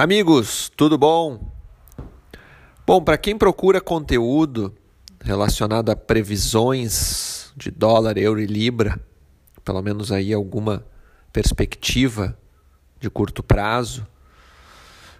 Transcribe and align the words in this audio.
Amigos, 0.00 0.72
tudo 0.74 0.96
bom? 0.96 1.52
Bom, 2.86 3.04
para 3.04 3.18
quem 3.18 3.36
procura 3.36 3.82
conteúdo 3.82 4.74
relacionado 5.22 5.90
a 5.90 5.94
previsões 5.94 7.52
de 7.54 7.70
dólar, 7.70 8.16
euro 8.16 8.40
e 8.40 8.46
libra, 8.46 8.98
pelo 9.62 9.82
menos 9.82 10.10
aí 10.10 10.32
alguma 10.32 10.86
perspectiva 11.30 12.34
de 12.98 13.10
curto 13.10 13.42
prazo, 13.42 14.06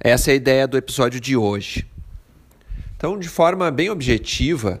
essa 0.00 0.32
é 0.32 0.32
a 0.32 0.36
ideia 0.36 0.66
do 0.66 0.76
episódio 0.76 1.20
de 1.20 1.36
hoje. 1.36 1.88
Então, 2.96 3.16
de 3.16 3.28
forma 3.28 3.70
bem 3.70 3.90
objetiva, 3.90 4.80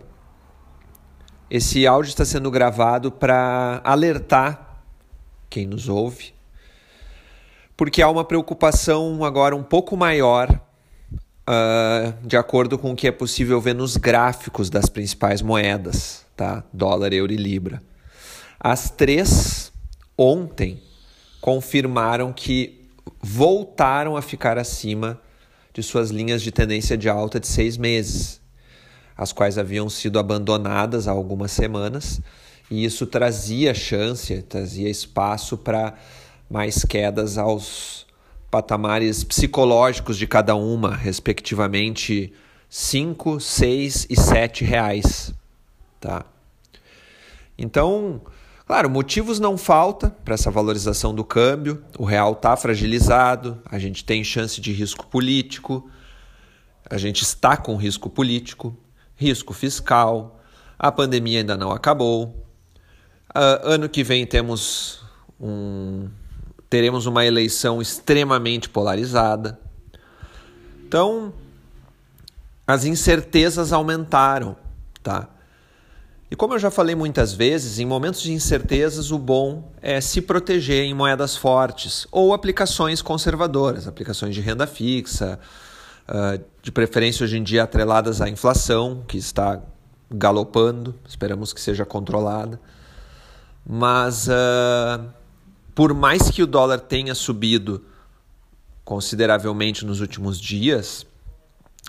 esse 1.48 1.86
áudio 1.86 2.08
está 2.08 2.24
sendo 2.24 2.50
gravado 2.50 3.12
para 3.12 3.80
alertar 3.84 4.82
quem 5.48 5.68
nos 5.68 5.88
ouve 5.88 6.33
porque 7.76 8.02
há 8.02 8.08
uma 8.08 8.24
preocupação 8.24 9.24
agora 9.24 9.56
um 9.56 9.62
pouco 9.62 9.96
maior, 9.96 10.50
uh, 10.50 12.26
de 12.26 12.36
acordo 12.36 12.78
com 12.78 12.92
o 12.92 12.96
que 12.96 13.08
é 13.08 13.12
possível 13.12 13.60
ver 13.60 13.74
nos 13.74 13.96
gráficos 13.96 14.70
das 14.70 14.88
principais 14.88 15.42
moedas, 15.42 16.24
tá? 16.36 16.64
Dólar, 16.72 17.12
euro 17.12 17.32
e 17.32 17.36
libra. 17.36 17.82
As 18.60 18.90
três 18.90 19.72
ontem 20.16 20.80
confirmaram 21.40 22.32
que 22.32 22.88
voltaram 23.20 24.16
a 24.16 24.22
ficar 24.22 24.56
acima 24.56 25.20
de 25.72 25.82
suas 25.82 26.10
linhas 26.10 26.40
de 26.40 26.52
tendência 26.52 26.96
de 26.96 27.08
alta 27.08 27.40
de 27.40 27.48
seis 27.48 27.76
meses, 27.76 28.40
as 29.16 29.32
quais 29.32 29.58
haviam 29.58 29.90
sido 29.90 30.18
abandonadas 30.18 31.08
há 31.08 31.10
algumas 31.10 31.50
semanas, 31.50 32.20
e 32.70 32.84
isso 32.84 33.06
trazia 33.06 33.74
chance, 33.74 34.40
trazia 34.42 34.88
espaço 34.88 35.58
para 35.58 35.94
mais 36.54 36.84
quedas 36.84 37.36
aos 37.36 38.06
patamares 38.48 39.24
psicológicos 39.24 40.16
de 40.16 40.24
cada 40.24 40.54
uma, 40.54 40.94
respectivamente 40.94 42.32
5, 42.70 43.40
6 43.40 44.06
e 44.08 44.14
7 44.14 44.64
reais. 44.64 45.34
Tá? 46.00 46.24
Então, 47.58 48.20
claro, 48.68 48.88
motivos 48.88 49.40
não 49.40 49.58
falta 49.58 50.10
para 50.24 50.34
essa 50.34 50.48
valorização 50.48 51.12
do 51.12 51.24
câmbio. 51.24 51.82
O 51.98 52.04
real 52.04 52.34
está 52.34 52.56
fragilizado, 52.56 53.60
a 53.64 53.76
gente 53.76 54.04
tem 54.04 54.22
chance 54.22 54.60
de 54.60 54.72
risco 54.72 55.08
político, 55.08 55.90
a 56.88 56.96
gente 56.96 57.22
está 57.22 57.56
com 57.56 57.74
risco 57.74 58.08
político, 58.08 58.76
risco 59.16 59.52
fiscal, 59.52 60.40
a 60.78 60.92
pandemia 60.92 61.40
ainda 61.40 61.56
não 61.56 61.72
acabou. 61.72 62.46
Uh, 63.34 63.58
ano 63.64 63.88
que 63.88 64.04
vem 64.04 64.24
temos 64.24 65.02
um 65.40 66.08
teremos 66.74 67.06
uma 67.06 67.24
eleição 67.24 67.80
extremamente 67.80 68.68
polarizada. 68.68 69.60
Então, 70.84 71.32
as 72.66 72.84
incertezas 72.84 73.72
aumentaram, 73.72 74.56
tá? 75.00 75.28
E 76.28 76.34
como 76.34 76.54
eu 76.54 76.58
já 76.58 76.72
falei 76.72 76.96
muitas 76.96 77.32
vezes, 77.32 77.78
em 77.78 77.86
momentos 77.86 78.20
de 78.22 78.32
incertezas, 78.32 79.12
o 79.12 79.18
bom 79.20 79.70
é 79.80 80.00
se 80.00 80.20
proteger 80.20 80.82
em 80.82 80.92
moedas 80.92 81.36
fortes 81.36 82.08
ou 82.10 82.34
aplicações 82.34 83.00
conservadoras, 83.00 83.86
aplicações 83.86 84.34
de 84.34 84.40
renda 84.40 84.66
fixa, 84.66 85.38
ah, 86.08 86.40
de 86.60 86.72
preferência 86.72 87.22
hoje 87.22 87.38
em 87.38 87.44
dia 87.44 87.62
atreladas 87.62 88.20
à 88.20 88.28
inflação, 88.28 89.04
que 89.06 89.16
está 89.16 89.62
galopando, 90.10 90.92
esperamos 91.06 91.52
que 91.52 91.60
seja 91.60 91.84
controlada. 91.84 92.60
Mas 93.64 94.26
uh, 94.26 95.08
por 95.74 95.92
mais 95.92 96.30
que 96.30 96.42
o 96.42 96.46
dólar 96.46 96.80
tenha 96.80 97.14
subido 97.14 97.84
consideravelmente 98.84 99.84
nos 99.84 100.00
últimos 100.00 100.38
dias, 100.38 101.06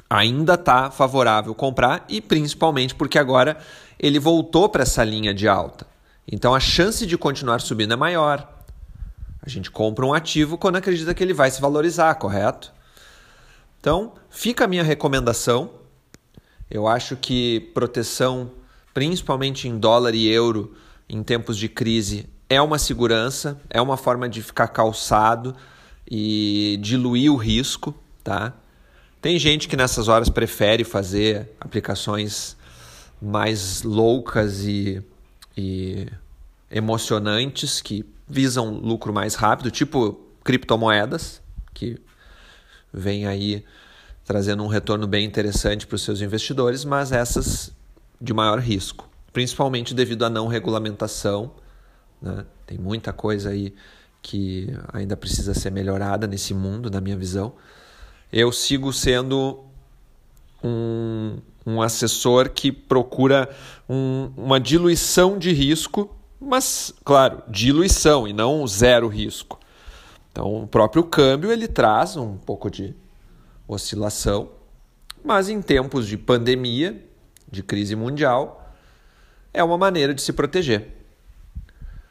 ainda 0.09 0.55
está 0.55 0.89
favorável 0.89 1.53
comprar 1.53 2.05
e 2.07 2.21
principalmente 2.21 2.95
porque 2.95 3.19
agora 3.19 3.57
ele 3.99 4.19
voltou 4.19 4.69
para 4.69 4.83
essa 4.83 5.03
linha 5.03 5.33
de 5.33 5.47
alta. 5.47 5.85
Então 6.27 6.55
a 6.55 6.59
chance 6.59 7.05
de 7.05 7.17
continuar 7.17 7.61
subindo 7.61 7.93
é 7.93 7.97
maior. 7.97 8.51
A 9.41 9.49
gente 9.49 9.69
compra 9.69 10.05
um 10.05 10.13
ativo 10.13 10.57
quando 10.57 10.77
acredita 10.77 11.13
que 11.13 11.23
ele 11.23 11.33
vai 11.33 11.51
se 11.51 11.61
valorizar, 11.61 12.15
correto? 12.15 12.73
Então, 13.79 14.13
fica 14.27 14.65
a 14.65 14.67
minha 14.67 14.81
recomendação. 14.81 15.69
Eu 16.71 16.87
acho 16.87 17.15
que 17.15 17.71
proteção, 17.75 18.51
principalmente 18.91 19.67
em 19.67 19.77
dólar 19.77 20.15
e 20.15 20.27
euro, 20.27 20.75
em 21.07 21.21
tempos 21.21 21.55
de 21.55 21.69
crise, 21.69 22.27
é 22.49 22.61
uma 22.61 22.77
segurança, 22.77 23.59
é 23.69 23.81
uma 23.81 23.97
forma 23.97 24.29
de 24.29 24.41
ficar 24.41 24.67
calçado 24.67 25.55
e 26.09 26.77
diluir 26.81 27.31
o 27.31 27.35
risco, 27.35 27.95
tá? 28.23 28.53
Tem 29.21 29.39
gente 29.39 29.67
que 29.67 29.75
nessas 29.75 30.07
horas 30.07 30.29
prefere 30.29 30.83
fazer 30.83 31.49
aplicações 31.59 32.55
mais 33.19 33.81
loucas 33.81 34.63
e, 34.63 35.01
e 35.57 36.07
emocionantes 36.69 37.81
que 37.81 38.05
visam 38.27 38.69
lucro 38.69 39.11
mais 39.11 39.33
rápido, 39.33 39.71
tipo 39.71 40.21
criptomoedas, 40.43 41.41
que 41.73 41.99
vem 42.93 43.25
aí 43.25 43.65
trazendo 44.23 44.63
um 44.63 44.67
retorno 44.67 45.07
bem 45.07 45.25
interessante 45.25 45.87
para 45.87 45.95
os 45.95 46.03
seus 46.03 46.21
investidores, 46.21 46.85
mas 46.85 47.11
essas 47.11 47.71
de 48.21 48.33
maior 48.33 48.59
risco, 48.59 49.09
principalmente 49.33 49.93
devido 49.93 50.23
à 50.23 50.29
não 50.29 50.47
regulamentação 50.47 51.51
né? 52.25 52.45
Tem 52.65 52.77
muita 52.77 53.13
coisa 53.13 53.49
aí 53.49 53.73
que 54.21 54.73
ainda 54.91 55.15
precisa 55.15 55.53
ser 55.53 55.71
melhorada 55.71 56.25
nesse 56.25 56.53
mundo, 56.53 56.89
na 56.89 56.99
minha 56.99 57.15
visão. 57.15 57.53
Eu 58.33 58.51
sigo 58.51 58.91
sendo 58.91 59.63
um, 60.63 61.37
um 61.65 61.81
assessor 61.81 62.49
que 62.49 62.71
procura 62.71 63.47
um, 63.87 64.31
uma 64.35 64.59
diluição 64.59 65.37
de 65.37 65.53
risco, 65.53 66.13
mas, 66.41 66.91
claro, 67.03 67.43
diluição 67.47 68.27
e 68.27 68.33
não 68.33 68.65
zero 68.65 69.07
risco. 69.07 69.59
Então, 70.31 70.63
o 70.63 70.67
próprio 70.67 71.03
câmbio 71.03 71.51
ele 71.51 71.67
traz 71.67 72.17
um 72.17 72.35
pouco 72.35 72.69
de 72.69 72.95
oscilação, 73.67 74.49
mas 75.23 75.49
em 75.49 75.61
tempos 75.61 76.07
de 76.07 76.17
pandemia, 76.17 76.99
de 77.49 77.61
crise 77.61 77.95
mundial, 77.95 78.73
é 79.53 79.63
uma 79.63 79.77
maneira 79.77 80.13
de 80.13 80.21
se 80.21 80.33
proteger. 80.33 80.94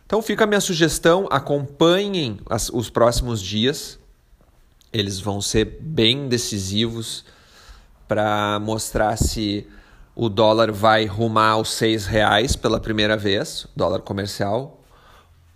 Então 0.07 0.21
fica 0.21 0.45
a 0.45 0.47
minha 0.47 0.61
sugestão, 0.61 1.27
acompanhem 1.31 2.39
as, 2.49 2.69
os 2.69 2.91
próximos 2.91 3.41
dias. 3.41 3.99
Eles 4.93 5.19
vão 5.19 5.41
ser 5.41 5.79
bem 5.81 6.29
decisivos 6.29 7.25
para 8.07 8.61
mostrar 8.61 9.17
se 9.17 9.67
o 10.15 10.29
dólar 10.29 10.71
vai 10.71 11.07
rumar 11.07 11.53
aos 11.53 11.73
seis 11.73 12.07
reais 12.07 12.55
pela 12.55 12.79
primeira 12.79 13.17
vez, 13.17 13.67
dólar 13.75 14.01
comercial, 14.01 14.81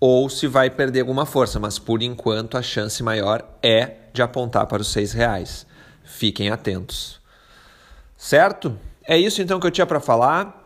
ou 0.00 0.28
se 0.28 0.46
vai 0.46 0.70
perder 0.70 1.00
alguma 1.00 1.26
força. 1.26 1.60
Mas 1.60 1.78
por 1.78 2.02
enquanto 2.02 2.56
a 2.56 2.62
chance 2.62 3.02
maior 3.02 3.46
é 3.62 3.96
de 4.12 4.22
apontar 4.22 4.66
para 4.66 4.82
os 4.82 4.88
seis 4.88 5.12
reais. 5.12 5.66
Fiquem 6.02 6.48
atentos. 6.48 7.20
Certo? 8.16 8.76
É 9.04 9.16
isso 9.16 9.42
então 9.42 9.60
que 9.60 9.66
eu 9.66 9.70
tinha 9.70 9.86
para 9.86 10.00
falar. 10.00 10.64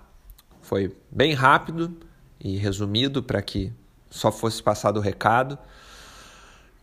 Foi 0.62 0.97
bem 1.10 1.34
rápido 1.34 1.94
e 2.42 2.56
resumido 2.56 3.22
para 3.22 3.41
que 3.41 3.72
só 4.10 4.32
fosse 4.32 4.62
passado 4.62 4.98
o 4.98 5.00
recado. 5.00 5.58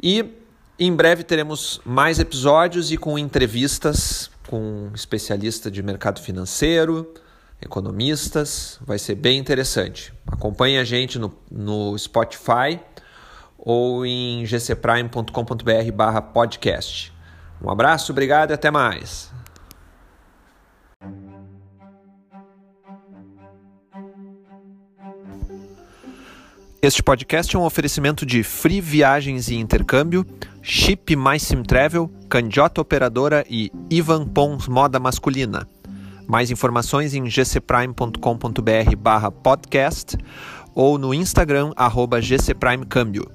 E 0.02 0.26
em 0.80 0.96
breve 0.96 1.24
teremos 1.24 1.82
mais 1.86 2.20
episódios 2.20 2.92
e 2.92 2.98
com 2.98 3.20
entrevistas 3.20 4.32
com 4.50 4.90
especialista 4.96 5.70
de 5.70 5.84
mercado 5.84 6.20
financeiro, 6.20 7.14
economistas. 7.62 8.80
Vai 8.82 8.98
ser 8.98 9.14
bem 9.14 9.38
interessante. 9.38 10.12
Acompanhe 10.26 10.80
a 10.80 10.84
gente 10.84 11.20
no, 11.20 11.32
no 11.52 11.98
Spotify 11.98 12.80
ou 13.58 14.06
em 14.06 14.44
gcprime.com.br 14.46 15.92
barra 15.94 16.22
podcast. 16.22 17.14
Um 17.62 17.70
abraço, 17.70 18.12
obrigado 18.12 18.52
e 18.52 18.54
até 18.54 18.72
mais. 18.72 19.30
Este 26.82 27.04
podcast 27.04 27.54
é 27.54 27.60
um 27.60 27.66
oferecimento 27.66 28.26
de 28.26 28.42
Free 28.42 28.80
Viagens 28.80 29.50
e 29.50 29.56
Intercâmbio, 29.56 30.26
Chip 30.62 31.14
Mais 31.14 31.42
Sim 31.42 31.62
Travel, 31.62 32.10
Candiota 32.30 32.80
Operadora 32.80 33.44
e 33.50 33.70
Ivan 33.90 34.26
Pons 34.26 34.66
Moda 34.70 34.98
Masculina. 34.98 35.68
Mais 36.26 36.50
informações 36.50 37.14
em 37.14 37.24
gcprime.com.br 37.26 38.96
barra 38.98 39.30
podcast 39.30 40.18
ou 40.74 40.98
no 40.98 41.14
Instagram 41.14 41.74
arroba 41.76 42.22
gcprimecâmbio. 42.22 43.30